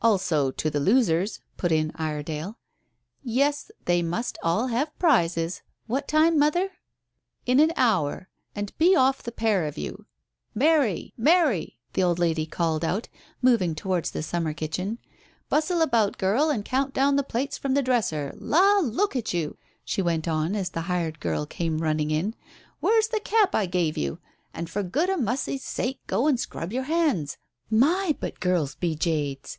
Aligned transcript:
"Also 0.00 0.52
to 0.52 0.70
the 0.70 0.78
losers," 0.78 1.40
put 1.56 1.72
in 1.72 1.90
Iredale. 1.96 2.56
"Yes, 3.24 3.68
they 3.86 4.00
must 4.00 4.38
all 4.44 4.68
have 4.68 4.96
prizes. 4.96 5.62
What 5.88 6.06
time, 6.06 6.38
mother?" 6.38 6.70
"In 7.46 7.58
an 7.58 7.72
hour. 7.74 8.28
And 8.54 8.72
be 8.78 8.94
off, 8.94 9.24
the 9.24 9.32
pair 9.32 9.66
of 9.66 9.76
you. 9.76 10.06
Mary! 10.54 11.12
Mary!" 11.16 11.80
the 11.94 12.04
old 12.04 12.20
lady 12.20 12.46
called 12.46 12.84
out, 12.84 13.08
moving 13.42 13.74
towards 13.74 14.12
the 14.12 14.22
summer 14.22 14.54
kitchen. 14.54 14.98
"Bustle 15.48 15.82
about, 15.82 16.16
girl, 16.16 16.48
and 16.48 16.64
count 16.64 16.94
down 16.94 17.16
the 17.16 17.24
plates 17.24 17.58
from 17.58 17.74
the 17.74 17.82
dresser. 17.82 18.32
La, 18.36 18.78
look 18.78 19.16
at 19.16 19.34
you," 19.34 19.58
she 19.84 20.00
went 20.00 20.28
on, 20.28 20.54
as 20.54 20.70
the 20.70 20.82
hired 20.82 21.18
girl 21.18 21.44
came 21.44 21.78
running 21.82 22.12
in; 22.12 22.36
"where's 22.78 23.08
the 23.08 23.18
cap 23.20 23.52
I 23.52 23.66
gave 23.66 23.98
you? 23.98 24.20
And 24.54 24.70
for 24.70 24.84
good 24.84 25.10
a 25.10 25.16
mussey's 25.16 25.64
sake 25.64 25.98
go 26.06 26.28
and 26.28 26.38
scrub 26.38 26.72
your 26.72 26.84
hands. 26.84 27.36
My, 27.68 28.16
but 28.20 28.38
girls 28.38 28.76
be 28.76 28.94
jades." 28.94 29.58